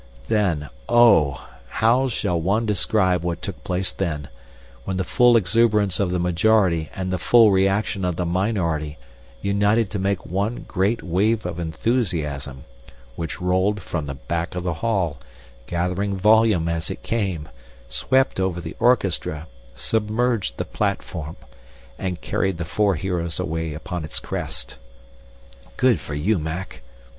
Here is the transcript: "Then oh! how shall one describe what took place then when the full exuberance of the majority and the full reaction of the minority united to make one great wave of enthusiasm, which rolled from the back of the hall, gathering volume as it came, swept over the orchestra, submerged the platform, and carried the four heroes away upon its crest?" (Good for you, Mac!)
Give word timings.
"Then 0.29 0.67
oh! 0.89 1.47
how 1.67 2.07
shall 2.07 2.41
one 2.41 2.65
describe 2.65 3.21
what 3.21 3.39
took 3.43 3.63
place 3.63 3.93
then 3.93 4.29
when 4.83 4.97
the 4.97 5.03
full 5.03 5.37
exuberance 5.37 5.99
of 5.99 6.09
the 6.09 6.17
majority 6.17 6.89
and 6.95 7.13
the 7.13 7.19
full 7.19 7.51
reaction 7.51 8.03
of 8.03 8.15
the 8.15 8.25
minority 8.25 8.97
united 9.43 9.91
to 9.91 9.99
make 9.99 10.25
one 10.25 10.65
great 10.67 11.03
wave 11.03 11.45
of 11.45 11.59
enthusiasm, 11.59 12.63
which 13.15 13.39
rolled 13.39 13.83
from 13.83 14.07
the 14.07 14.15
back 14.15 14.55
of 14.55 14.63
the 14.63 14.73
hall, 14.81 15.19
gathering 15.67 16.17
volume 16.17 16.67
as 16.67 16.89
it 16.89 17.03
came, 17.03 17.47
swept 17.87 18.39
over 18.39 18.59
the 18.59 18.75
orchestra, 18.79 19.45
submerged 19.75 20.57
the 20.57 20.65
platform, 20.65 21.35
and 21.99 22.21
carried 22.21 22.57
the 22.57 22.65
four 22.65 22.95
heroes 22.95 23.39
away 23.39 23.75
upon 23.75 24.03
its 24.03 24.17
crest?" 24.19 24.77
(Good 25.77 25.99
for 25.99 26.15
you, 26.15 26.39
Mac!) 26.39 26.81